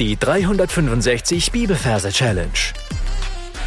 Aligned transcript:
Die 0.00 0.16
365 0.16 1.52
Bibelverse 1.52 2.10
Challenge. 2.10 2.50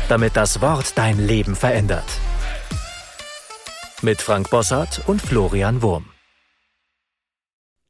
Damit 0.10 0.36
das 0.36 0.60
Wort 0.60 0.98
dein 0.98 1.26
Leben 1.26 1.56
verändert. 1.56 2.04
Mit 4.02 4.22
Frank 4.22 4.50
Bossart 4.50 5.08
und 5.08 5.22
Florian 5.22 5.82
Wurm. 5.82 6.10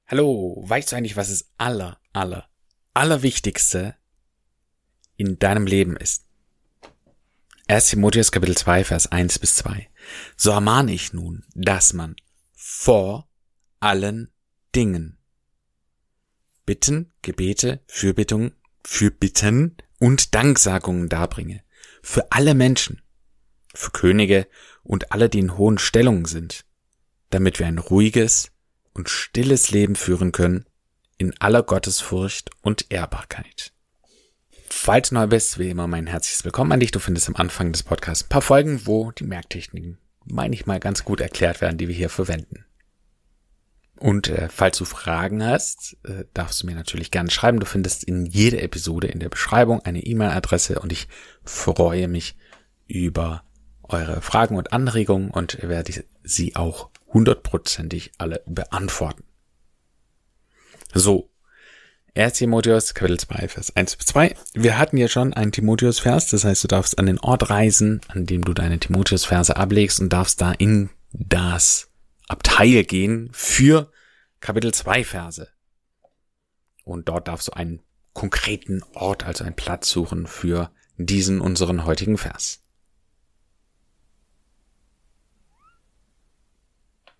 Hallo, 0.06 0.64
weißt 0.68 0.92
du 0.92 0.98
eigentlich, 0.98 1.18
was 1.18 1.30
das 1.30 1.50
aller, 1.58 2.00
aller, 2.14 2.48
allerwichtigste 2.94 3.96
in 5.16 5.40
deinem 5.40 5.66
Leben 5.66 5.98
ist? 5.98 6.28
1 7.68 7.90
Timotheus 7.90 8.32
Kapitel 8.32 8.56
2, 8.56 8.84
Vers 8.84 9.12
1 9.12 9.40
bis 9.40 9.56
2. 9.56 9.90
So 10.36 10.52
ermahne 10.52 10.94
ich 10.94 11.12
nun, 11.12 11.44
dass 11.56 11.94
man 11.94 12.16
vor 12.54 13.28
allen 13.80 14.32
Dingen 14.76 15.17
Bitten, 16.68 17.14
Gebete, 17.22 17.80
Fürbittungen, 17.88 18.52
Fürbitten 18.84 19.78
und 20.00 20.36
Danksagungen 20.36 21.08
darbringe. 21.08 21.64
Für 22.04 22.30
alle 22.32 22.56
Menschen, 22.56 23.02
für 23.74 23.92
Könige 23.92 24.48
und 24.84 25.14
alle, 25.14 25.30
die 25.30 25.40
in 25.40 25.58
hohen 25.58 25.78
Stellungen 25.78 26.26
sind, 26.26 26.66
damit 27.30 27.60
wir 27.60 27.68
ein 27.68 27.78
ruhiges 27.78 28.52
und 28.94 29.10
stilles 29.10 29.72
Leben 29.72 29.96
führen 29.96 30.34
können, 30.34 30.66
in 31.18 31.34
aller 31.40 31.64
Gottesfurcht 31.64 32.52
und 32.62 32.92
Ehrbarkeit. 32.92 33.72
Falls 34.68 35.10
du 35.10 35.16
neu 35.16 35.28
bist, 35.28 35.60
wie 35.60 35.70
immer 35.70 35.88
mein 35.88 36.06
herzliches 36.06 36.44
Willkommen 36.44 36.74
an 36.74 36.82
dich. 36.82 36.92
Du 36.92 37.00
findest 37.00 37.30
am 37.30 37.38
Anfang 37.38 37.72
des 37.72 37.84
Podcasts 37.84 38.26
ein 38.26 38.30
paar 38.30 38.42
Folgen, 38.42 38.86
wo 38.86 39.12
die 39.12 39.24
Merktechniken, 39.24 40.00
meine 40.26 40.54
ich 40.54 40.66
mal, 40.66 40.82
ganz 40.82 41.06
gut 41.06 41.22
erklärt 41.22 41.62
werden, 41.62 41.78
die 41.78 41.88
wir 41.88 41.96
hier 41.96 42.10
verwenden. 42.10 42.67
Und 44.00 44.30
äh, 44.30 44.48
falls 44.50 44.78
du 44.78 44.86
Fragen 44.86 45.44
hast, 45.44 45.98
äh, 46.04 46.26
darfst 46.34 46.62
du 46.62 46.68
mir 46.68 46.76
natürlich 46.76 47.12
gerne 47.12 47.32
schreiben. 47.32 47.60
Du 47.60 47.66
findest 47.66 48.04
in 48.04 48.26
jeder 48.26 48.62
Episode 48.62 49.08
in 49.08 49.20
der 49.20 49.30
Beschreibung 49.30 49.82
eine 49.82 50.04
E-Mail-Adresse 50.04 50.80
und 50.80 50.92
ich 50.92 51.08
freue 51.44 52.08
mich 52.08 52.38
über 52.88 53.44
eure 53.84 54.22
Fragen 54.22 54.56
und 54.56 54.72
Anregungen 54.74 55.32
und 55.32 55.62
werde 55.62 56.04
sie 56.24 56.56
auch 56.56 56.90
hundertprozentig 57.12 58.12
alle 58.18 58.42
beantworten. 58.46 59.24
So. 60.94 61.30
1. 62.16 62.34
Timotheus, 62.34 62.96
Kapitel 62.96 63.20
2, 63.20 63.48
Vers 63.48 63.76
1 63.76 63.96
bis 63.96 64.08
2. 64.08 64.36
Wir 64.56 64.80
hatten 64.80 64.98
ja 64.98 65.08
schon 65.08 65.34
einen 65.34 65.52
Timotheus-Vers, 65.52 66.30
das 66.32 66.46
heißt, 66.46 66.64
du 66.64 66.68
darfst 66.68 66.98
an 66.98 67.06
den 67.06 67.20
Ort 67.20 67.52
reisen, 67.52 68.02
an 68.08 68.26
dem 68.26 68.44
du 68.44 68.54
deine 68.54 68.80
Timotheus-Verse 68.80 69.56
ablegst 69.56 70.00
und 70.00 70.10
darfst 70.10 70.42
da 70.42 70.52
in 70.52 70.90
das 71.12 71.87
Abteil 72.28 72.84
gehen 72.84 73.30
für 73.32 73.92
Kapitel 74.40 74.74
2 74.74 75.04
Verse. 75.04 75.50
Und 76.84 77.10
dort 77.10 77.28
darfst 77.28 77.50
du 77.50 77.54
einen 77.54 77.82
konkreten 78.14 78.84
Ort, 78.94 79.26
also 79.26 79.44
einen 79.44 79.56
Platz 79.56 79.90
suchen 79.90 80.28
für 80.28 80.72
diesen 80.98 81.42
unseren 81.42 81.86
heutigen 81.86 82.18
Vers. 82.18 82.62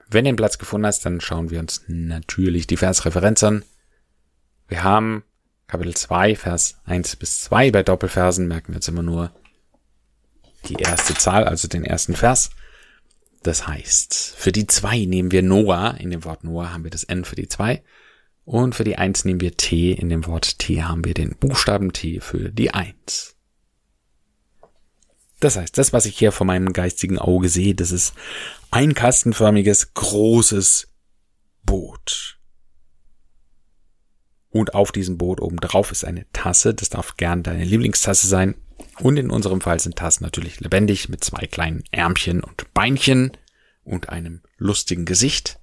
Wenn 0.10 0.24
du 0.24 0.32
den 0.32 0.38
Platz 0.38 0.58
gefunden 0.58 0.88
hast, 0.88 1.06
dann 1.06 1.20
schauen 1.20 1.50
wir 1.50 1.60
uns 1.60 1.84
natürlich 1.88 2.66
die 2.66 2.78
Versreferenz 2.78 3.44
an. 3.44 3.64
Wir 4.68 4.84
haben 4.84 5.24
Kapitel 5.68 5.96
2, 5.96 6.36
Vers 6.36 6.80
1 6.86 7.18
bis 7.18 7.42
2. 7.42 7.72
Bei 7.72 7.84
Doppelversen 7.84 8.48
merken 8.48 8.70
wir 8.70 8.76
jetzt 8.76 8.88
immer 8.88 9.04
nur 9.04 9.32
die 10.66 10.76
erste 10.76 11.14
Zahl, 11.14 11.44
also 11.44 11.68
den 11.68 11.84
ersten 11.84 12.16
Vers. 12.16 12.52
Das 13.44 13.68
heißt, 13.68 14.36
für 14.38 14.52
die 14.52 14.68
zwei 14.68 15.06
nehmen 15.06 15.32
wir 15.32 15.42
Noah, 15.42 15.96
in 16.00 16.10
dem 16.10 16.26
Wort 16.26 16.44
Noah 16.44 16.74
haben 16.74 16.84
wir 16.84 16.92
das 16.92 17.04
N 17.04 17.24
für 17.24 17.36
die 17.36 17.48
zwei. 17.48 17.84
Und 18.46 18.76
für 18.76 18.84
die 18.84 18.98
eins 18.98 19.26
nehmen 19.26 19.42
wir 19.42 19.58
T, 19.58 19.92
in 19.92 20.10
dem 20.10 20.26
Wort 20.26 20.60
T 20.60 20.84
haben 20.84 21.04
wir 21.04 21.14
den 21.14 21.36
Buchstaben 21.36 21.92
T 21.92 22.20
für 22.22 22.50
die 22.50 22.74
eins. 22.74 23.36
Das 25.40 25.56
heißt, 25.56 25.78
das, 25.78 25.94
was 25.94 26.06
ich 26.06 26.18
hier 26.18 26.32
vor 26.32 26.48
meinem 26.48 26.74
geistigen 26.74 27.20
Auge 27.20 27.50
sehe, 27.50 27.76
das 27.76 27.92
ist 27.92 28.14
ein 28.72 28.94
kastenförmiges, 28.96 29.94
großes 29.94 30.90
Boot. 31.64 32.40
Und 34.50 34.74
auf 34.74 34.92
diesem 34.92 35.18
Boot 35.18 35.42
oben 35.42 35.58
drauf 35.58 35.92
ist 35.92 36.06
eine 36.06 36.26
Tasse. 36.32 36.74
Das 36.74 36.90
darf 36.90 37.18
gern 37.18 37.44
deine 37.44 37.64
Lieblingstasse 37.64 38.28
sein. 38.28 38.56
Und 39.00 39.18
in 39.18 39.30
unserem 39.30 39.62
Fall 39.62 39.80
sind 39.80 39.96
Tassen 39.96 40.24
natürlich 40.24 40.60
lebendig 40.60 41.10
mit 41.10 41.24
zwei 41.24 41.46
kleinen 41.46 41.84
Ärmchen 41.92 42.44
und 42.44 42.74
Beinchen 42.74 43.32
und 43.84 44.10
einem 44.10 44.42
lustigen 44.58 45.06
Gesicht. 45.06 45.60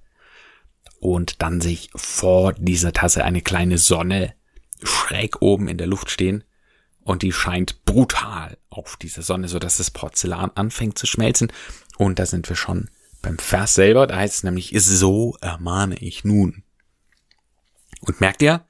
Und 0.99 1.41
dann 1.41 1.61
sehe 1.61 1.73
ich 1.73 1.89
vor 1.95 2.53
dieser 2.53 2.93
Tasse 2.93 3.23
eine 3.23 3.41
kleine 3.41 3.77
Sonne 3.77 4.33
schräg 4.81 5.41
oben 5.41 5.67
in 5.67 5.77
der 5.77 5.87
Luft 5.87 6.09
stehen. 6.09 6.43
Und 7.01 7.21
die 7.21 7.31
scheint 7.31 7.85
brutal 7.85 8.57
auf 8.69 8.97
diese 8.97 9.21
Sonne, 9.21 9.47
so 9.47 9.59
dass 9.59 9.77
das 9.77 9.91
Porzellan 9.91 10.51
anfängt 10.55 10.97
zu 10.97 11.05
schmelzen. 11.05 11.51
Und 11.97 12.17
da 12.17 12.25
sind 12.25 12.49
wir 12.49 12.55
schon 12.55 12.89
beim 13.21 13.37
Vers 13.37 13.75
selber. 13.75 14.07
Da 14.07 14.15
heißt 14.17 14.35
es 14.35 14.43
nämlich, 14.43 14.73
so 14.75 15.37
ermahne 15.41 15.97
ich 15.97 16.23
nun. 16.23 16.63
Und 18.01 18.21
merkt 18.21 18.41
ihr, 18.41 18.65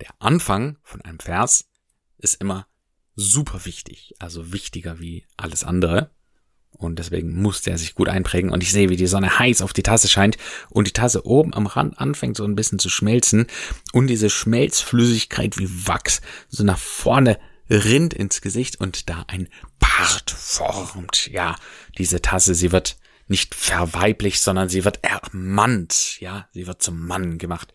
der 0.00 0.10
Anfang 0.18 0.78
von 0.82 1.02
einem 1.02 1.18
Vers 1.18 1.68
ist 2.18 2.40
immer 2.40 2.67
super 3.18 3.64
wichtig, 3.64 4.14
also 4.20 4.52
wichtiger 4.52 5.00
wie 5.00 5.26
alles 5.36 5.64
andere. 5.64 6.10
Und 6.70 7.00
deswegen 7.00 7.34
muss 7.34 7.62
der 7.62 7.76
sich 7.76 7.96
gut 7.96 8.08
einprägen. 8.08 8.50
Und 8.50 8.62
ich 8.62 8.70
sehe, 8.70 8.88
wie 8.88 8.96
die 8.96 9.08
Sonne 9.08 9.40
heiß 9.40 9.62
auf 9.62 9.72
die 9.72 9.82
Tasse 9.82 10.06
scheint 10.06 10.38
und 10.70 10.86
die 10.86 10.92
Tasse 10.92 11.26
oben 11.26 11.52
am 11.52 11.66
Rand 11.66 11.98
anfängt 11.98 12.36
so 12.36 12.44
ein 12.44 12.54
bisschen 12.54 12.78
zu 12.78 12.88
schmelzen 12.88 13.46
und 13.92 14.06
diese 14.06 14.30
Schmelzflüssigkeit 14.30 15.58
wie 15.58 15.68
Wachs 15.88 16.20
so 16.48 16.62
nach 16.62 16.78
vorne 16.78 17.40
rinnt 17.68 18.14
ins 18.14 18.40
Gesicht 18.40 18.80
und 18.80 19.10
da 19.10 19.24
ein 19.26 19.48
Bart 19.80 20.30
formt. 20.30 21.28
Ja, 21.32 21.56
diese 21.98 22.22
Tasse, 22.22 22.54
sie 22.54 22.70
wird 22.70 22.98
nicht 23.26 23.56
verweiblicht, 23.56 24.40
sondern 24.40 24.68
sie 24.68 24.84
wird 24.84 25.02
ermannt. 25.02 26.20
Ja, 26.20 26.48
sie 26.52 26.68
wird 26.68 26.82
zum 26.82 27.04
Mann 27.04 27.38
gemacht. 27.38 27.74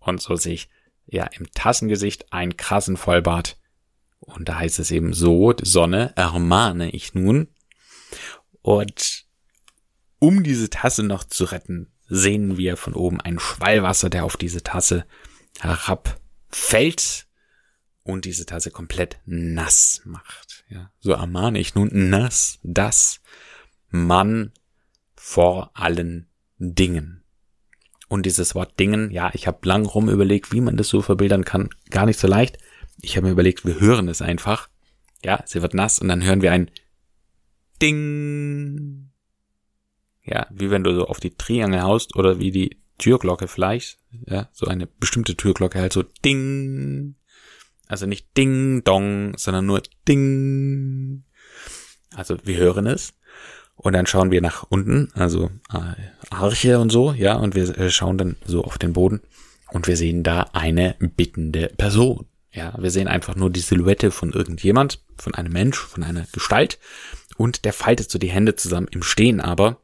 Und 0.00 0.20
so 0.20 0.34
sehe 0.34 0.54
ich 0.54 0.68
ja 1.06 1.26
im 1.26 1.48
Tassengesicht 1.52 2.32
einen 2.32 2.56
krassen 2.56 2.96
Vollbart 2.96 3.56
und 4.22 4.48
da 4.48 4.58
heißt 4.58 4.78
es 4.78 4.90
eben 4.90 5.12
so, 5.12 5.52
Sonne 5.60 6.12
ermahne 6.16 6.90
ich 6.90 7.14
nun. 7.14 7.48
Und 8.62 9.26
um 10.18 10.44
diese 10.44 10.70
Tasse 10.70 11.02
noch 11.02 11.24
zu 11.24 11.44
retten, 11.44 11.90
sehen 12.08 12.56
wir 12.56 12.76
von 12.76 12.94
oben 12.94 13.20
ein 13.20 13.38
Schwallwasser, 13.38 14.10
der 14.10 14.24
auf 14.24 14.36
diese 14.36 14.62
Tasse 14.62 15.04
herabfällt 15.58 17.26
und 18.04 18.24
diese 18.24 18.46
Tasse 18.46 18.70
komplett 18.70 19.18
nass 19.24 20.02
macht. 20.04 20.64
Ja, 20.68 20.92
so 21.00 21.12
ermahne 21.12 21.58
ich 21.58 21.74
nun 21.74 21.90
nass, 21.92 22.58
das 22.62 23.20
Mann 23.88 24.52
vor 25.16 25.72
allen 25.74 26.28
Dingen. 26.58 27.24
Und 28.08 28.26
dieses 28.26 28.54
Wort 28.54 28.78
Dingen, 28.78 29.10
ja, 29.10 29.30
ich 29.32 29.46
habe 29.46 29.66
lang 29.66 29.86
rum 29.86 30.08
überlegt, 30.08 30.52
wie 30.52 30.60
man 30.60 30.76
das 30.76 30.88
so 30.88 31.02
verbildern 31.02 31.44
kann, 31.44 31.70
gar 31.90 32.06
nicht 32.06 32.20
so 32.20 32.28
leicht 32.28 32.58
ich 33.00 33.16
habe 33.16 33.26
mir 33.26 33.32
überlegt, 33.32 33.64
wir 33.64 33.80
hören 33.80 34.08
es 34.08 34.22
einfach. 34.22 34.68
Ja, 35.24 35.42
sie 35.46 35.62
wird 35.62 35.74
nass 35.74 35.98
und 35.98 36.08
dann 36.08 36.22
hören 36.22 36.42
wir 36.42 36.52
ein 36.52 36.70
Ding. 37.80 39.10
Ja, 40.24 40.46
wie 40.50 40.70
wenn 40.70 40.84
du 40.84 40.94
so 40.94 41.06
auf 41.06 41.20
die 41.20 41.36
Triangel 41.36 41.82
haust 41.82 42.16
oder 42.16 42.38
wie 42.38 42.50
die 42.50 42.78
Türglocke 42.98 43.48
vielleicht. 43.48 43.98
Ja, 44.26 44.48
so 44.52 44.66
eine 44.66 44.86
bestimmte 44.86 45.36
Türglocke 45.36 45.80
halt 45.80 45.92
so 45.92 46.02
Ding. 46.24 47.16
Also 47.88 48.06
nicht 48.06 48.36
Ding 48.36 48.84
Dong, 48.84 49.36
sondern 49.36 49.66
nur 49.66 49.82
Ding. 50.06 51.24
Also 52.14 52.36
wir 52.44 52.56
hören 52.56 52.86
es. 52.86 53.14
Und 53.74 53.94
dann 53.94 54.06
schauen 54.06 54.30
wir 54.30 54.40
nach 54.40 54.64
unten, 54.68 55.10
also 55.14 55.50
äh, 55.72 56.30
Arche 56.30 56.78
und 56.78 56.90
so, 56.90 57.12
ja, 57.12 57.34
und 57.34 57.54
wir 57.56 57.76
äh, 57.76 57.90
schauen 57.90 58.16
dann 58.16 58.36
so 58.44 58.62
auf 58.62 58.78
den 58.78 58.92
Boden 58.92 59.22
und 59.72 59.88
wir 59.88 59.96
sehen 59.96 60.22
da 60.22 60.42
eine 60.52 60.94
bittende 61.00 61.68
Person. 61.68 62.26
Ja, 62.52 62.74
wir 62.78 62.90
sehen 62.90 63.08
einfach 63.08 63.34
nur 63.34 63.50
die 63.50 63.60
Silhouette 63.60 64.10
von 64.10 64.32
irgendjemand, 64.32 65.02
von 65.16 65.34
einem 65.34 65.52
Mensch, 65.52 65.78
von 65.78 66.02
einer 66.02 66.26
Gestalt. 66.32 66.78
Und 67.38 67.64
der 67.64 67.72
faltet 67.72 68.10
so 68.10 68.18
die 68.18 68.30
Hände 68.30 68.56
zusammen 68.56 68.88
im 68.90 69.02
Stehen, 69.02 69.40
aber 69.40 69.82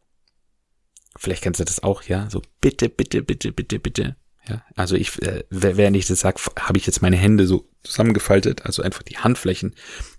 vielleicht 1.16 1.42
kennst 1.42 1.60
du 1.60 1.64
das 1.64 1.82
auch, 1.82 2.02
ja, 2.02 2.28
so 2.30 2.42
bitte, 2.60 2.90
bitte, 2.90 3.22
bitte, 3.22 3.52
bitte, 3.52 3.78
bitte. 3.78 4.16
Ja, 4.46 4.64
also 4.76 4.96
ich, 4.96 5.20
äh, 5.22 5.44
während 5.50 5.96
ich 5.96 6.06
das 6.06 6.20
sage, 6.20 6.40
habe 6.58 6.78
ich 6.78 6.86
jetzt 6.86 7.02
meine 7.02 7.16
Hände 7.16 7.46
so 7.46 7.68
zusammengefaltet, 7.82 8.64
also 8.64 8.82
einfach 8.82 9.02
die 9.02 9.18
Handflächen 9.18 9.74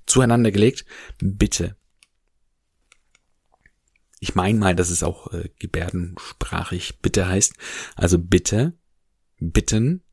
zueinander 0.06 0.52
gelegt. 0.52 0.86
Bitte. 1.20 1.76
Ich 4.20 4.36
meine 4.36 4.60
mal, 4.60 4.76
dass 4.76 4.90
es 4.90 5.02
auch 5.02 5.32
äh, 5.34 5.50
gebärdensprachig 5.60 7.00
bitte 7.02 7.28
heißt. 7.28 7.54
Also 7.96 8.20
bitte, 8.20 8.74
bitten, 9.40 10.04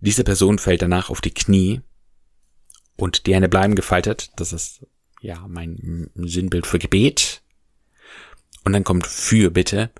diese 0.00 0.24
Person 0.24 0.58
fällt 0.58 0.82
danach 0.82 1.10
auf 1.10 1.20
die 1.20 1.34
Knie 1.34 1.80
und 2.96 3.26
die 3.26 3.34
Hände 3.34 3.48
bleiben 3.48 3.74
gefaltet. 3.74 4.30
Das 4.36 4.52
ist 4.52 4.86
ja 5.20 5.46
mein 5.48 6.10
Sinnbild 6.14 6.66
für 6.66 6.78
Gebet. 6.78 7.42
Und 8.64 8.72
dann 8.72 8.84
kommt 8.84 9.06
für 9.06 9.50
bitte. 9.50 9.90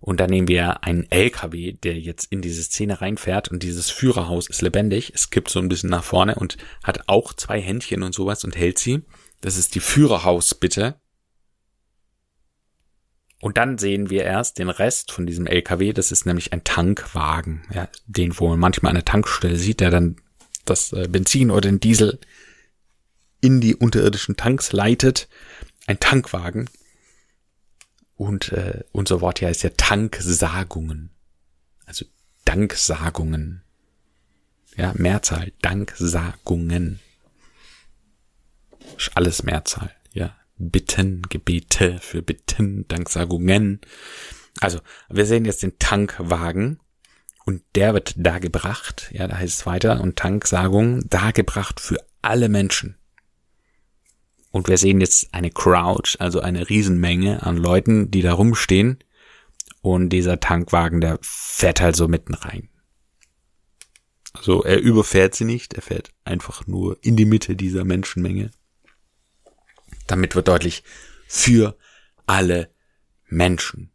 Und 0.00 0.20
dann 0.20 0.28
nehmen 0.28 0.48
wir 0.48 0.84
einen 0.84 1.10
LKW, 1.10 1.72
der 1.72 1.98
jetzt 1.98 2.30
in 2.30 2.42
diese 2.42 2.62
Szene 2.62 3.00
reinfährt 3.00 3.50
und 3.50 3.62
dieses 3.62 3.88
Führerhaus 3.88 4.48
ist 4.48 4.60
lebendig. 4.60 5.12
Es 5.14 5.30
kippt 5.30 5.48
so 5.48 5.58
ein 5.60 5.68
bisschen 5.68 5.88
nach 5.88 6.04
vorne 6.04 6.34
und 6.34 6.58
hat 6.82 7.08
auch 7.08 7.32
zwei 7.32 7.58
Händchen 7.58 8.02
und 8.02 8.14
sowas 8.14 8.44
und 8.44 8.54
hält 8.54 8.78
sie. 8.78 9.00
Das 9.40 9.56
ist 9.56 9.74
die 9.74 9.80
Führerhaus 9.80 10.54
bitte. 10.54 11.00
Und 13.44 13.58
dann 13.58 13.76
sehen 13.76 14.08
wir 14.08 14.24
erst 14.24 14.58
den 14.58 14.70
Rest 14.70 15.12
von 15.12 15.26
diesem 15.26 15.46
LKW. 15.46 15.92
Das 15.92 16.12
ist 16.12 16.24
nämlich 16.24 16.54
ein 16.54 16.64
Tankwagen, 16.64 17.60
ja, 17.74 17.90
den 18.06 18.40
wo 18.40 18.48
man 18.48 18.58
manchmal 18.58 18.88
an 18.88 18.96
der 18.96 19.04
Tankstelle 19.04 19.56
sieht, 19.56 19.80
der 19.80 19.90
dann 19.90 20.16
das 20.64 20.94
äh, 20.94 21.08
Benzin 21.10 21.50
oder 21.50 21.60
den 21.60 21.78
Diesel 21.78 22.18
in 23.42 23.60
die 23.60 23.76
unterirdischen 23.76 24.38
Tanks 24.38 24.72
leitet. 24.72 25.28
Ein 25.86 26.00
Tankwagen. 26.00 26.70
Und 28.16 28.50
äh, 28.52 28.82
unser 28.92 29.20
Wort 29.20 29.40
hier 29.40 29.48
heißt 29.48 29.62
ja 29.62 29.70
Tanksagungen. 29.76 31.10
Also 31.84 32.06
Danksagungen. 32.46 33.62
Ja, 34.74 34.94
Mehrzahl. 34.96 35.52
Danksagungen. 35.60 36.98
Alles 39.14 39.42
Mehrzahl. 39.42 39.94
Ja. 40.14 40.34
Bitten, 40.56 41.22
Gebete 41.28 41.98
für 42.00 42.22
Bitten, 42.22 42.86
Danksagungen. 42.88 43.80
Also, 44.60 44.80
wir 45.08 45.26
sehen 45.26 45.44
jetzt 45.44 45.62
den 45.62 45.78
Tankwagen 45.78 46.80
und 47.44 47.62
der 47.74 47.92
wird 47.94 48.14
dargebracht, 48.16 49.10
ja, 49.12 49.26
da 49.26 49.36
heißt 49.36 49.60
es 49.60 49.66
weiter, 49.66 50.00
und 50.00 50.16
Tanksagung 50.16 51.08
dargebracht 51.08 51.80
für 51.80 51.98
alle 52.22 52.48
Menschen. 52.48 52.96
Und 54.50 54.68
wir 54.68 54.78
sehen 54.78 55.00
jetzt 55.00 55.34
eine 55.34 55.50
Crowd, 55.50 56.16
also 56.20 56.40
eine 56.40 56.70
Riesenmenge 56.70 57.42
an 57.42 57.56
Leuten, 57.56 58.10
die 58.12 58.22
da 58.22 58.32
rumstehen. 58.32 58.98
Und 59.82 60.10
dieser 60.10 60.38
Tankwagen, 60.38 61.00
der 61.00 61.18
fährt 61.22 61.80
halt 61.80 61.96
so 61.96 62.06
mitten 62.06 62.34
rein. 62.34 62.68
Also 64.32 64.62
er 64.62 64.80
überfährt 64.80 65.34
sie 65.34 65.44
nicht, 65.44 65.74
er 65.74 65.82
fährt 65.82 66.12
einfach 66.24 66.66
nur 66.66 66.98
in 67.02 67.16
die 67.16 67.24
Mitte 67.24 67.56
dieser 67.56 67.84
Menschenmenge. 67.84 68.52
Damit 70.06 70.34
wird 70.34 70.48
deutlich, 70.48 70.84
für 71.26 71.76
alle 72.26 72.70
Menschen. 73.26 73.90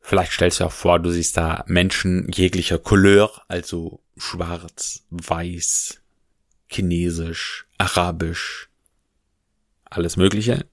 Vielleicht 0.00 0.32
stellst 0.32 0.60
du 0.60 0.64
auch 0.64 0.72
vor, 0.72 1.00
du 1.00 1.10
siehst 1.10 1.36
da 1.36 1.64
Menschen 1.66 2.28
jeglicher 2.30 2.78
Couleur, 2.78 3.42
also 3.48 4.02
schwarz, 4.16 5.04
weiß, 5.10 6.00
Chinesisch, 6.68 7.66
Arabisch, 7.78 8.68
alles 9.84 10.16
Mögliche. 10.16 10.66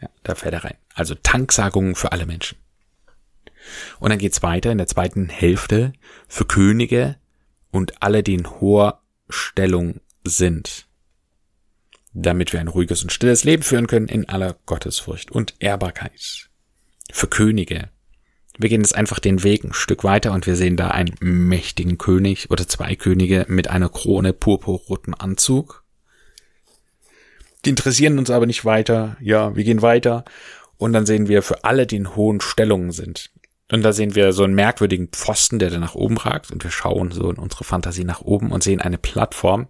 Ja, 0.00 0.08
da 0.22 0.34
fährt 0.34 0.54
er 0.54 0.64
rein. 0.64 0.76
Also 0.94 1.14
Tanksagungen 1.14 1.94
für 1.94 2.12
alle 2.12 2.26
Menschen. 2.26 2.58
Und 4.00 4.10
dann 4.10 4.18
geht's 4.18 4.42
weiter 4.42 4.72
in 4.72 4.78
der 4.78 4.88
zweiten 4.88 5.28
Hälfte 5.28 5.92
für 6.26 6.44
Könige 6.44 7.16
und 7.70 8.02
alle, 8.02 8.22
die 8.22 8.34
in 8.34 8.50
hoher 8.60 9.02
Stellung 9.28 10.00
sind, 10.24 10.88
damit 12.14 12.52
wir 12.52 12.60
ein 12.60 12.68
ruhiges 12.68 13.02
und 13.02 13.12
stilles 13.12 13.44
Leben 13.44 13.62
führen 13.62 13.86
können 13.86 14.08
in 14.08 14.28
aller 14.28 14.56
Gottesfurcht 14.66 15.30
und 15.30 15.54
Ehrbarkeit. 15.58 16.48
Für 17.10 17.26
Könige, 17.26 17.90
wir 18.58 18.68
gehen 18.68 18.82
jetzt 18.82 18.94
einfach 18.94 19.18
den 19.18 19.42
Weg 19.42 19.64
ein 19.64 19.72
Stück 19.72 20.04
weiter 20.04 20.32
und 20.32 20.46
wir 20.46 20.56
sehen 20.56 20.76
da 20.76 20.88
einen 20.88 21.14
mächtigen 21.20 21.98
König 21.98 22.50
oder 22.50 22.68
zwei 22.68 22.96
Könige 22.96 23.46
mit 23.48 23.68
einer 23.68 23.88
Krone 23.88 24.32
purpurrotem 24.32 25.14
Anzug. 25.18 25.84
Die 27.64 27.70
interessieren 27.70 28.18
uns 28.18 28.30
aber 28.30 28.46
nicht 28.46 28.64
weiter. 28.64 29.16
Ja, 29.20 29.56
wir 29.56 29.64
gehen 29.64 29.82
weiter 29.82 30.24
und 30.76 30.92
dann 30.92 31.06
sehen 31.06 31.28
wir 31.28 31.42
für 31.42 31.64
alle, 31.64 31.86
die 31.86 31.96
in 31.96 32.14
hohen 32.14 32.40
Stellungen 32.40 32.92
sind. 32.92 33.30
Und 33.70 33.82
da 33.82 33.92
sehen 33.94 34.14
wir 34.14 34.32
so 34.32 34.44
einen 34.44 34.54
merkwürdigen 34.54 35.08
Pfosten, 35.08 35.58
der 35.58 35.70
da 35.70 35.78
nach 35.78 35.94
oben 35.94 36.18
ragt 36.18 36.50
und 36.50 36.62
wir 36.62 36.70
schauen 36.70 37.10
so 37.10 37.30
in 37.30 37.38
unsere 37.38 37.64
Fantasie 37.64 38.04
nach 38.04 38.20
oben 38.20 38.52
und 38.52 38.62
sehen 38.62 38.82
eine 38.82 38.98
Plattform. 38.98 39.68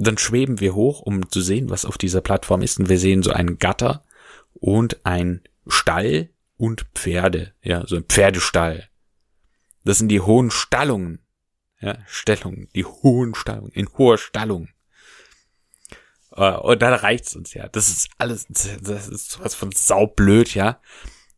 Dann 0.00 0.16
schweben 0.16 0.60
wir 0.60 0.76
hoch, 0.76 1.00
um 1.00 1.28
zu 1.28 1.40
sehen, 1.40 1.70
was 1.70 1.84
auf 1.84 1.98
dieser 1.98 2.20
Plattform 2.20 2.62
ist 2.62 2.78
und 2.78 2.88
wir 2.88 3.00
sehen 3.00 3.24
so 3.24 3.32
einen 3.32 3.58
Gatter 3.58 4.04
und 4.54 5.04
ein 5.04 5.42
Stall 5.66 6.30
und 6.56 6.86
Pferde, 6.94 7.52
ja, 7.62 7.84
so 7.84 7.96
ein 7.96 8.04
Pferdestall. 8.04 8.88
Das 9.84 9.98
sind 9.98 10.08
die 10.08 10.20
hohen 10.20 10.52
Stallungen, 10.52 11.18
ja, 11.80 11.98
Stellungen, 12.06 12.68
die 12.76 12.84
hohen 12.84 13.34
Stallungen, 13.34 13.72
in 13.72 13.88
hoher 13.98 14.18
Stallung. 14.18 14.68
Äh, 16.30 16.52
und 16.52 16.80
dann 16.80 16.94
reicht's 16.94 17.34
uns 17.34 17.52
ja. 17.54 17.68
Das 17.68 17.88
ist 17.88 18.08
alles, 18.18 18.46
das 18.48 19.08
ist 19.08 19.32
sowas 19.32 19.56
von 19.56 19.72
saublöd, 19.72 20.54
ja. 20.54 20.80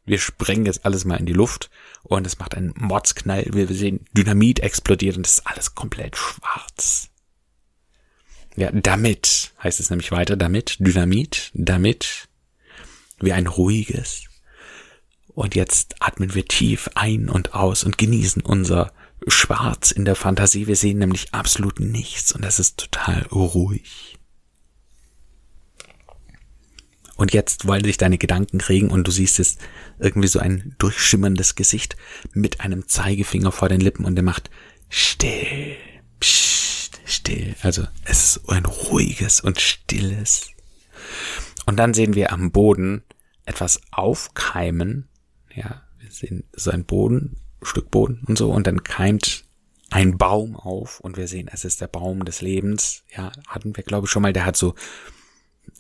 Wir 0.05 0.19
sprengen 0.19 0.67
jetzt 0.67 0.85
alles 0.85 1.07
mal 1.07 1.17
in 1.17 1.27
die 1.27 1.33
Luft 1.33 1.71
und 2.03 2.27
es 2.27 2.39
macht 2.39 2.55
einen 2.55 2.75
Mordsknall. 2.77 3.47
Wir 3.53 3.67
sehen 3.69 4.05
Dynamit 4.13 4.61
explodiert 4.61 5.17
und 5.17 5.25
das 5.25 5.39
ist 5.39 5.47
alles 5.47 5.75
komplett 5.75 6.17
schwarz. 6.17 7.11
Ja, 8.61 8.71
damit 8.73 9.53
heißt 9.63 9.81
es 9.81 9.89
nämlich 9.89 10.13
weiter, 10.13 10.37
damit 10.37 10.77
Dynamit, 10.81 11.51
damit 11.55 12.29
wir 13.19 13.35
ein 13.35 13.47
ruhiges, 13.47 14.25
und 15.29 15.55
jetzt 15.55 15.95
atmen 16.01 16.35
wir 16.35 16.45
tief 16.45 16.91
ein 16.95 17.31
und 17.31 17.55
aus 17.55 17.85
und 17.85 17.97
genießen 17.97 18.43
unser 18.43 18.93
Schwarz 19.27 19.93
in 19.93 20.05
der 20.05 20.15
Fantasie. 20.15 20.67
Wir 20.67 20.77
sehen 20.77 20.99
nämlich 20.99 21.33
absolut 21.33 21.81
nichts 21.81 22.33
und 22.33 22.45
das 22.45 22.59
ist 22.59 22.77
total 22.77 23.23
ruhig. 23.33 24.19
Und 27.17 27.33
jetzt 27.33 27.67
wollen 27.67 27.85
sich 27.85 27.97
deine 27.97 28.19
Gedanken 28.19 28.61
regen 28.61 28.91
und 28.91 29.09
du 29.09 29.11
siehst 29.11 29.41
es 29.41 29.57
irgendwie 29.99 30.29
so 30.29 30.39
ein 30.39 30.75
durchschimmerndes 30.77 31.55
Gesicht 31.55 31.97
mit 32.35 32.61
einem 32.61 32.89
Zeigefinger 32.89 33.53
vor 33.53 33.71
den 33.71 33.81
Lippen 33.81 34.05
und 34.05 34.17
der 34.17 34.25
macht 34.25 34.51
still, 34.91 35.77
psst, 36.21 36.70
still. 37.11 37.55
Also 37.63 37.87
es 38.05 38.37
ist 38.37 38.49
ein 38.49 38.65
ruhiges 38.65 39.41
und 39.41 39.61
stilles. 39.61 40.51
Und 41.67 41.77
dann 41.77 41.95
sehen 41.95 42.15
wir 42.15 42.33
am 42.33 42.51
Boden 42.51 43.03
etwas 43.45 43.81
aufkeimen 43.91 45.11
ja, 45.55 45.83
wir 45.99 46.11
sehen 46.11 46.45
sein 46.53 46.85
Boden, 46.85 47.37
Stück 47.63 47.91
Boden 47.91 48.23
und 48.27 48.39
so, 48.39 48.51
und 48.51 48.67
dann 48.67 48.83
keimt 48.83 49.45
ein 49.91 50.19
Baum 50.19 50.57
auf 50.57 51.01
und 51.01 51.17
wir 51.17 51.27
sehen, 51.27 51.51
es 51.53 51.65
ist 51.65 51.81
der 51.81 51.89
Baum 51.89 52.25
des 52.25 52.41
Lebens. 52.43 53.03
Ja, 53.15 53.33
hatten 53.49 53.77
wir, 53.77 53.83
glaube 53.83 54.07
ich, 54.07 54.11
schon 54.11 54.23
mal, 54.23 54.33
der 54.33 54.45
hat 54.45 54.57
so, 54.57 54.75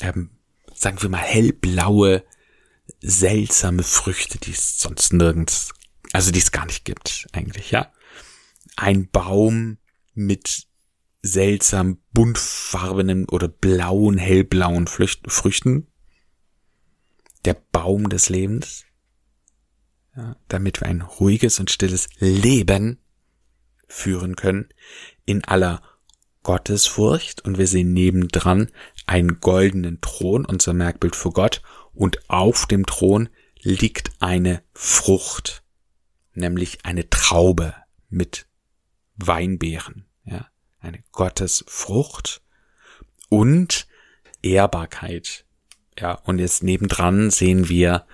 ähm, 0.00 0.30
sagen 0.74 1.00
wir 1.00 1.08
mal, 1.08 1.18
hellblaue, 1.18 2.24
seltsame 3.00 3.84
Früchte, 3.84 4.38
die 4.38 4.50
es 4.50 4.78
sonst 4.78 5.12
nirgends, 5.12 5.72
also 6.12 6.32
die 6.32 6.40
es 6.40 6.50
gar 6.50 6.66
nicht 6.66 6.84
gibt, 6.84 7.28
eigentlich, 7.32 7.70
ja. 7.70 7.92
Ein 8.76 9.08
Baum 9.08 9.78
mit 10.14 10.66
seltsam 11.22 11.98
buntfarbenen 12.12 13.28
oder 13.28 13.48
blauen, 13.48 14.18
hellblauen 14.18 14.86
Früchten. 14.86 15.86
Der 17.44 17.54
Baum 17.72 18.08
des 18.08 18.28
Lebens. 18.28 18.84
Ja, 20.16 20.36
damit 20.48 20.80
wir 20.80 20.88
ein 20.88 21.02
ruhiges 21.02 21.60
und 21.60 21.70
stilles 21.70 22.08
Leben 22.18 22.98
führen 23.86 24.34
können 24.36 24.68
in 25.24 25.44
aller 25.44 25.82
Gottesfurcht. 26.42 27.44
Und 27.44 27.58
wir 27.58 27.66
sehen 27.66 27.92
nebendran 27.92 28.70
einen 29.06 29.40
goldenen 29.40 30.00
Thron, 30.00 30.44
unser 30.44 30.72
Merkbild 30.72 31.16
für 31.16 31.30
Gott, 31.30 31.62
und 31.92 32.30
auf 32.30 32.66
dem 32.66 32.86
Thron 32.86 33.28
liegt 33.62 34.12
eine 34.20 34.62
Frucht, 34.72 35.62
nämlich 36.34 36.84
eine 36.84 37.10
Traube 37.10 37.74
mit 38.08 38.46
Weinbeeren, 39.16 40.06
eine 40.80 41.02
Gottesfrucht 41.12 42.40
und 43.28 43.86
Ehrbarkeit, 44.42 45.44
ja, 45.98 46.14
und 46.14 46.38
jetzt 46.38 46.62
nebendran 46.62 47.30
sehen 47.30 47.68
wir 47.68 48.06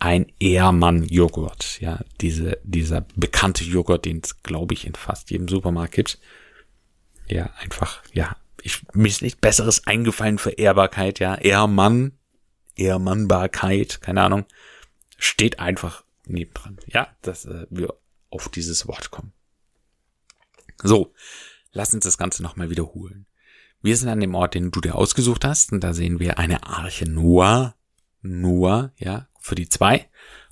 ein 0.00 0.32
Ehrmann-Joghurt. 0.38 1.80
Ja, 1.80 2.00
diese, 2.20 2.58
dieser 2.64 3.02
bekannte 3.16 3.64
Joghurt, 3.64 4.04
den 4.04 4.20
es, 4.22 4.42
glaube 4.42 4.74
ich, 4.74 4.86
in 4.86 4.94
fast 4.94 5.30
jedem 5.30 5.48
Supermarkt 5.48 5.94
gibt. 5.94 6.18
Ja, 7.28 7.50
einfach, 7.58 8.02
ja, 8.12 8.36
ich, 8.62 8.82
mir 8.92 9.08
ist 9.08 9.22
nichts 9.22 9.40
Besseres 9.40 9.86
eingefallen 9.86 10.38
für 10.38 10.50
Ehrbarkeit, 10.50 11.18
ja. 11.18 11.34
Ehrmann, 11.36 12.12
Ehrmannbarkeit, 12.76 14.00
keine 14.00 14.22
Ahnung, 14.22 14.46
steht 15.16 15.58
einfach 15.58 16.04
nebendran. 16.26 16.78
Ja, 16.86 17.08
dass 17.22 17.44
äh, 17.44 17.66
wir 17.70 17.94
auf 18.30 18.48
dieses 18.48 18.86
Wort 18.86 19.10
kommen. 19.10 19.32
So, 20.82 21.12
lass 21.78 21.94
uns 21.94 22.04
das 22.04 22.18
Ganze 22.18 22.42
nochmal 22.42 22.70
wiederholen. 22.70 23.26
Wir 23.80 23.96
sind 23.96 24.08
an 24.08 24.18
dem 24.18 24.34
Ort, 24.34 24.54
den 24.54 24.72
du 24.72 24.80
dir 24.80 24.96
ausgesucht 24.96 25.44
hast, 25.44 25.72
und 25.72 25.84
da 25.84 25.94
sehen 25.94 26.18
wir 26.18 26.38
eine 26.38 26.64
Arche 26.64 27.08
Noah. 27.08 27.76
Noah, 28.20 28.92
ja, 28.96 29.28
für 29.38 29.54
die 29.54 29.68
zwei. 29.68 30.10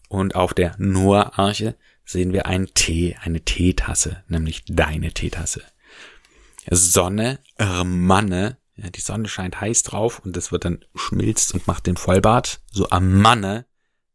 Und 0.08 0.36
auf 0.36 0.54
der 0.54 0.76
Noah-Arche 0.78 1.76
sehen 2.04 2.32
wir 2.32 2.46
einen 2.46 2.72
Tee, 2.74 3.16
eine 3.20 3.40
Teetasse, 3.40 4.22
nämlich 4.28 4.64
deine 4.66 5.12
Teetasse. 5.12 5.64
Sonne, 6.70 7.40
Manne, 7.58 8.58
ja, 8.76 8.88
die 8.90 9.00
Sonne 9.00 9.28
scheint 9.28 9.60
heiß 9.60 9.82
drauf 9.82 10.20
und 10.20 10.36
das 10.36 10.52
wird 10.52 10.64
dann 10.64 10.84
schmilzt 10.94 11.54
und 11.54 11.66
macht 11.66 11.88
den 11.88 11.96
Vollbart. 11.96 12.60
So 12.70 12.90
am 12.90 13.20
Manne 13.20 13.66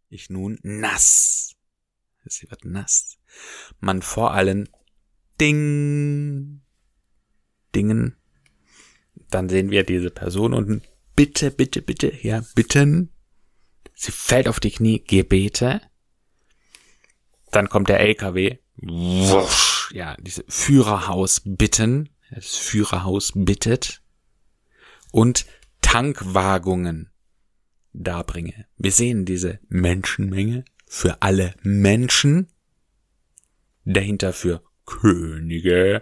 ich 0.07 0.29
nun 0.29 0.59
nass. 0.63 1.55
Sie 2.23 2.49
wird 2.49 2.63
nass. 2.63 3.17
Man 3.81 4.01
vor 4.01 4.31
allen 4.33 4.69
Ding, 5.39 6.61
Dingen. 7.75 8.15
Dann 9.29 9.49
sehen 9.49 9.71
wir 9.71 9.83
diese 9.83 10.09
Person 10.09 10.53
und 10.53 10.81
bitte, 11.15 11.51
bitte, 11.51 11.81
bitte, 11.81 12.13
ja, 12.21 12.43
bitten. 12.55 13.09
Sie 13.93 14.11
fällt 14.11 14.47
auf 14.47 14.59
die 14.59 14.71
Knie, 14.71 15.03
Gebete. 15.05 15.81
Dann 17.51 17.69
kommt 17.69 17.89
der 17.89 17.99
LKW. 17.99 18.57
Wusch, 18.77 19.91
ja, 19.93 20.15
diese 20.19 20.43
Führerhaus 20.47 21.41
bitten. 21.45 22.09
Das 22.31 22.55
Führerhaus 22.55 23.33
bittet. 23.35 24.01
Und 25.11 25.45
Tankwagungen 25.81 27.11
darbringe. 27.93 28.65
Wir 28.77 28.91
sehen 28.91 29.25
diese 29.25 29.59
Menschenmenge 29.67 30.63
für 30.87 31.21
alle 31.21 31.53
Menschen, 31.61 32.47
dahinter 33.85 34.33
für 34.33 34.63
Könige 34.85 35.99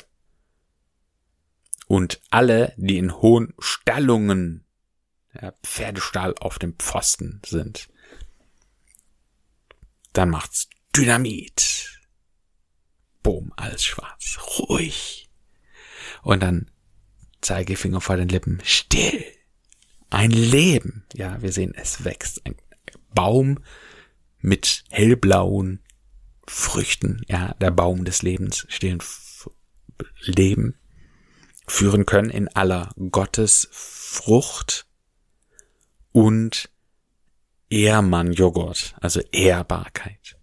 und 1.89 2.21
alle, 2.29 2.73
die 2.77 2.99
in 2.99 3.11
hohen 3.19 3.55
Stallungen, 3.57 4.63
ja, 5.33 5.53
Pferdestall 5.63 6.35
auf 6.39 6.59
dem 6.59 6.75
Pfosten 6.77 7.41
sind. 7.43 7.89
Dann 10.13 10.29
macht's 10.29 10.69
Dynamit. 10.95 11.99
Boom, 13.23 13.51
alles 13.55 13.83
schwarz, 13.83 14.37
ruhig. 14.59 15.31
Und 16.21 16.43
dann 16.43 16.69
Zeigefinger 17.41 18.01
vor 18.01 18.17
den 18.17 18.29
Lippen, 18.29 18.61
still. 18.63 19.25
Ein 20.11 20.29
Leben. 20.29 21.07
Ja, 21.15 21.41
wir 21.41 21.51
sehen, 21.51 21.73
es 21.73 22.05
wächst. 22.05 22.45
Ein 22.45 22.55
Baum 23.15 23.63
mit 24.37 24.83
hellblauen 24.91 25.83
Früchten. 26.45 27.23
Ja, 27.27 27.55
der 27.55 27.71
Baum 27.71 28.05
des 28.05 28.21
Lebens. 28.21 28.67
Stillen 28.69 29.01
Leben 30.19 30.78
führen 31.71 32.05
können 32.05 32.29
in 32.29 32.47
aller 32.49 32.89
Gottesfrucht 33.11 34.85
und 36.11 36.69
Ehrmann-Joghurt, 37.69 38.95
also 38.99 39.21
Ehrbarkeit. 39.31 40.37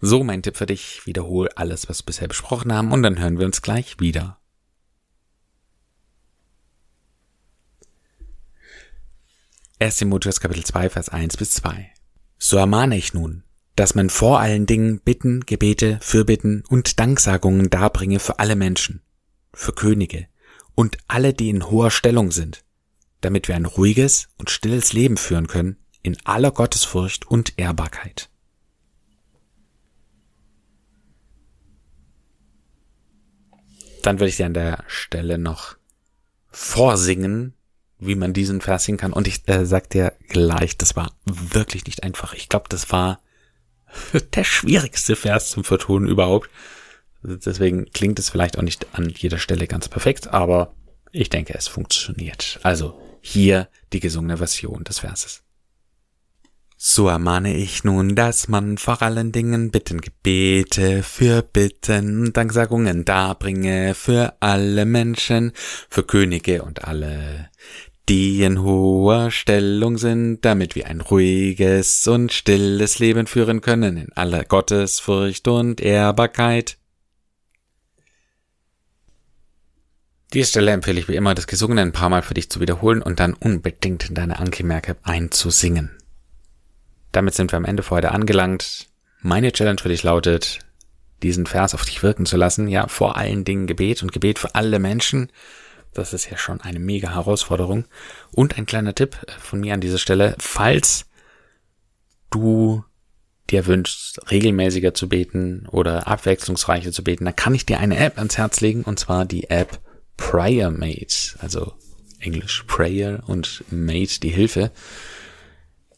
So, 0.00 0.22
mein 0.22 0.42
Tipp 0.42 0.56
für 0.56 0.66
dich, 0.66 1.06
wiederhol 1.06 1.48
alles, 1.56 1.88
was 1.88 2.02
wir 2.02 2.06
bisher 2.06 2.28
besprochen 2.28 2.72
haben, 2.72 2.92
und 2.92 3.02
dann 3.02 3.18
hören 3.18 3.38
wir 3.38 3.46
uns 3.46 3.62
gleich 3.62 3.98
wieder. 3.98 4.38
1. 9.78 9.96
Timotheus 9.96 10.40
Kapitel 10.40 10.64
2, 10.64 10.90
Vers 10.90 11.08
1 11.08 11.36
bis 11.36 11.52
2. 11.52 11.92
So 12.38 12.56
ermahne 12.56 12.96
ich 12.96 13.14
nun, 13.14 13.42
dass 13.76 13.94
man 13.94 14.08
vor 14.08 14.40
allen 14.40 14.66
Dingen 14.66 15.00
Bitten, 15.00 15.40
Gebete, 15.44 15.98
Fürbitten 16.00 16.64
und 16.68 16.98
Danksagungen 16.98 17.68
darbringe 17.68 18.18
für 18.18 18.38
alle 18.38 18.56
Menschen, 18.56 19.02
für 19.52 19.72
Könige 19.72 20.26
und 20.74 20.96
alle, 21.06 21.34
die 21.34 21.50
in 21.50 21.70
hoher 21.70 21.90
Stellung 21.90 22.32
sind, 22.32 22.64
damit 23.20 23.48
wir 23.48 23.54
ein 23.54 23.66
ruhiges 23.66 24.28
und 24.38 24.50
stilles 24.50 24.94
Leben 24.94 25.18
führen 25.18 25.46
können 25.46 25.76
in 26.02 26.16
aller 26.24 26.52
Gottesfurcht 26.52 27.26
und 27.26 27.58
Ehrbarkeit. 27.58 28.30
Dann 34.02 34.20
würde 34.20 34.28
ich 34.28 34.36
dir 34.36 34.46
an 34.46 34.54
der 34.54 34.84
Stelle 34.86 35.36
noch 35.36 35.76
vorsingen, 36.48 37.54
wie 37.98 38.14
man 38.14 38.32
diesen 38.32 38.60
Vers 38.60 38.84
singen 38.84 38.98
kann. 38.98 39.12
Und 39.12 39.26
ich 39.26 39.48
äh, 39.48 39.66
sag 39.66 39.90
dir 39.90 40.12
gleich, 40.28 40.78
das 40.78 40.94
war 40.94 41.10
wirklich 41.24 41.86
nicht 41.86 42.04
einfach. 42.04 42.32
Ich 42.34 42.48
glaube, 42.48 42.66
das 42.68 42.92
war 42.92 43.20
der 44.34 44.44
schwierigste 44.44 45.16
Vers 45.16 45.50
zum 45.50 45.64
Vertonen 45.64 46.08
überhaupt. 46.08 46.50
Deswegen 47.22 47.86
klingt 47.92 48.18
es 48.18 48.30
vielleicht 48.30 48.58
auch 48.58 48.62
nicht 48.62 48.86
an 48.92 49.08
jeder 49.08 49.38
Stelle 49.38 49.66
ganz 49.66 49.88
perfekt, 49.88 50.28
aber 50.28 50.74
ich 51.12 51.30
denke, 51.30 51.54
es 51.54 51.66
funktioniert. 51.66 52.60
Also 52.62 53.00
hier 53.20 53.68
die 53.92 54.00
gesungene 54.00 54.36
Version 54.36 54.84
des 54.84 55.00
Verses. 55.00 55.42
So 56.78 57.08
ermahne 57.08 57.56
ich 57.56 57.84
nun, 57.84 58.14
dass 58.14 58.48
man 58.48 58.76
vor 58.76 59.00
allen 59.00 59.32
Dingen 59.32 59.70
Bitten, 59.70 60.02
Gebete, 60.02 61.02
für 61.02 61.40
Bitten, 61.40 62.34
Danksagungen 62.34 63.06
darbringe 63.06 63.94
für 63.94 64.34
alle 64.40 64.84
Menschen, 64.84 65.52
für 65.88 66.04
Könige 66.04 66.62
und 66.62 66.84
alle, 66.84 67.48
die 68.08 68.42
in 68.44 68.62
hoher 68.62 69.30
Stellung 69.30 69.98
sind, 69.98 70.44
damit 70.44 70.76
wir 70.76 70.86
ein 70.86 71.00
ruhiges 71.00 72.06
und 72.06 72.32
stilles 72.32 72.98
Leben 73.00 73.26
führen 73.26 73.60
können 73.60 73.96
in 73.96 74.12
aller 74.12 74.44
Gottesfurcht 74.44 75.48
und 75.48 75.80
Ehrbarkeit. 75.80 76.78
Diese 80.32 80.50
Stelle 80.50 80.72
empfehle 80.72 81.00
ich 81.00 81.08
wie 81.08 81.16
immer, 81.16 81.34
das 81.34 81.46
Gesungene 81.46 81.82
ein 81.82 81.92
paar 81.92 82.10
Mal 82.10 82.22
für 82.22 82.34
dich 82.34 82.50
zu 82.50 82.60
wiederholen 82.60 83.02
und 83.02 83.20
dann 83.20 83.34
unbedingt 83.34 84.08
in 84.08 84.14
deine 84.14 84.38
Anki-Merke 84.38 84.96
einzusingen. 85.02 85.90
Damit 87.12 87.34
sind 87.34 87.52
wir 87.52 87.56
am 87.56 87.64
Ende 87.64 87.82
für 87.82 87.96
heute 87.96 88.12
angelangt. 88.12 88.88
Meine 89.22 89.52
Challenge 89.52 89.80
für 89.80 89.88
dich 89.88 90.02
lautet, 90.02 90.58
diesen 91.22 91.46
Vers 91.46 91.74
auf 91.74 91.84
dich 91.84 92.02
wirken 92.02 92.26
zu 92.26 92.36
lassen. 92.36 92.68
Ja, 92.68 92.88
vor 92.88 93.16
allen 93.16 93.44
Dingen 93.44 93.66
Gebet 93.66 94.02
und 94.02 94.12
Gebet 94.12 94.38
für 94.38 94.54
alle 94.54 94.78
Menschen. 94.78 95.30
Das 95.96 96.12
ist 96.12 96.30
ja 96.30 96.36
schon 96.36 96.60
eine 96.60 96.78
mega 96.78 97.14
Herausforderung. 97.14 97.86
Und 98.30 98.58
ein 98.58 98.66
kleiner 98.66 98.94
Tipp 98.94 99.16
von 99.40 99.60
mir 99.60 99.72
an 99.74 99.80
dieser 99.80 99.98
Stelle. 99.98 100.34
Falls 100.38 101.06
du 102.30 102.84
dir 103.50 103.66
wünschst, 103.66 104.30
regelmäßiger 104.30 104.92
zu 104.92 105.08
beten 105.08 105.66
oder 105.70 106.06
abwechslungsreicher 106.06 106.92
zu 106.92 107.02
beten, 107.02 107.24
dann 107.24 107.36
kann 107.36 107.54
ich 107.54 107.64
dir 107.64 107.78
eine 107.78 107.96
App 107.96 108.18
ans 108.18 108.36
Herz 108.36 108.60
legen 108.60 108.82
und 108.82 108.98
zwar 108.98 109.24
die 109.24 109.48
App 109.48 109.80
Prayer 110.16 110.70
Mate. 110.70 111.38
Also 111.38 111.72
Englisch 112.20 112.64
Prayer 112.66 113.22
und 113.26 113.64
Mate 113.70 114.20
die 114.20 114.30
Hilfe. 114.30 114.72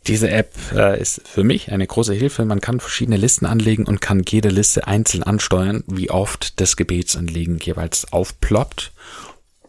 Diese 0.07 0.31
App 0.31 0.55
äh, 0.75 1.01
ist 1.01 1.27
für 1.27 1.43
mich 1.43 1.73
eine 1.73 1.87
große 1.87 2.15
Hilfe. 2.15 2.45
Man 2.45 2.61
kann 2.61 2.81
verschiedene 2.81 3.17
Listen 3.17 3.47
anlegen 3.47 3.85
und 3.85 4.01
kann 4.01 4.23
jede 4.27 4.49
Liste 4.49 4.87
einzeln 4.87 5.23
ansteuern, 5.23 5.83
wie 5.87 6.11
oft 6.11 6.61
das 6.61 6.77
Gebetsanliegen 6.77 7.59
jeweils 7.59 8.13
aufploppt. 8.13 8.93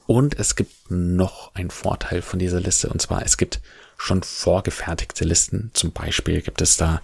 Und 0.09 0.39
es 0.39 0.55
gibt 0.55 0.89
noch 0.89 1.53
einen 1.53 1.69
Vorteil 1.69 2.23
von 2.23 2.39
dieser 2.39 2.59
Liste, 2.59 2.89
und 2.89 2.99
zwar 2.99 3.23
es 3.23 3.37
gibt 3.37 3.61
schon 3.95 4.23
vorgefertigte 4.23 5.23
Listen. 5.23 5.69
Zum 5.75 5.91
Beispiel 5.91 6.41
gibt 6.41 6.61
es 6.61 6.77
da 6.77 7.03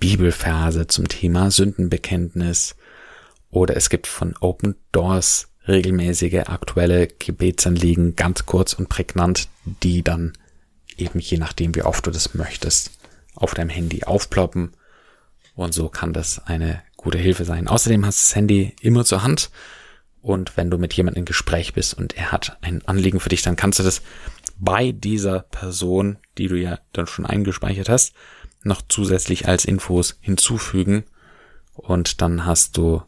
Bibelverse 0.00 0.86
zum 0.86 1.06
Thema 1.06 1.50
Sündenbekenntnis 1.50 2.76
oder 3.50 3.76
es 3.76 3.90
gibt 3.90 4.06
von 4.06 4.34
Open 4.40 4.74
Doors 4.92 5.48
regelmäßige 5.68 6.46
aktuelle 6.46 7.08
Gebetsanliegen, 7.08 8.16
ganz 8.16 8.46
kurz 8.46 8.72
und 8.72 8.88
prägnant, 8.88 9.48
die 9.82 10.02
dann 10.02 10.32
eben 10.96 11.18
je 11.18 11.36
nachdem, 11.36 11.74
wie 11.74 11.82
oft 11.82 12.06
du 12.06 12.10
das 12.10 12.32
möchtest, 12.32 12.92
auf 13.34 13.52
deinem 13.52 13.68
Handy 13.68 14.04
aufploppen. 14.04 14.72
Und 15.56 15.74
so 15.74 15.90
kann 15.90 16.14
das 16.14 16.46
eine 16.46 16.82
gute 16.96 17.18
Hilfe 17.18 17.44
sein. 17.44 17.68
Außerdem 17.68 18.06
hast 18.06 18.18
du 18.18 18.28
das 18.28 18.36
Handy 18.36 18.74
immer 18.80 19.04
zur 19.04 19.22
Hand. 19.22 19.50
Und 20.22 20.56
wenn 20.56 20.70
du 20.70 20.78
mit 20.78 20.94
jemandem 20.94 21.22
im 21.22 21.26
Gespräch 21.26 21.74
bist 21.74 21.94
und 21.94 22.16
er 22.16 22.30
hat 22.30 22.56
ein 22.62 22.86
Anliegen 22.86 23.18
für 23.20 23.28
dich, 23.28 23.42
dann 23.42 23.56
kannst 23.56 23.80
du 23.80 23.82
das 23.82 24.02
bei 24.56 24.92
dieser 24.92 25.40
Person, 25.40 26.16
die 26.38 26.46
du 26.46 26.56
ja 26.56 26.78
dann 26.92 27.08
schon 27.08 27.26
eingespeichert 27.26 27.88
hast, 27.88 28.14
noch 28.62 28.82
zusätzlich 28.88 29.48
als 29.48 29.64
Infos 29.64 30.16
hinzufügen. 30.20 31.04
Und 31.74 32.22
dann 32.22 32.46
hast 32.46 32.76
du 32.76 33.02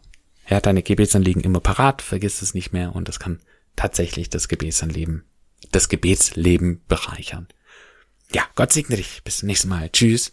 ja 0.49 0.61
deine 0.61 0.83
Gebetsanliegen 0.83 1.43
immer 1.43 1.61
parat, 1.61 2.03
vergiss 2.03 2.43
es 2.43 2.53
nicht 2.53 2.73
mehr 2.73 2.95
und 2.95 3.09
das 3.09 3.21
kann 3.21 3.41
tatsächlich 3.77 4.29
das 4.29 4.49
Gebetsanleben, 4.49 5.25
das 5.71 5.89
Gebetsleben 5.89 6.83
bereichern. 6.89 7.47
Ja, 8.33 8.43
Gott 8.57 8.73
segne 8.73 8.97
dich. 8.97 9.23
Bis 9.23 9.39
zum 9.39 9.47
nächsten 9.47 9.69
Mal. 9.69 9.91
Tschüss. 9.91 10.33